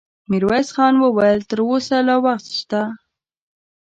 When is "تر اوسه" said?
1.49-1.97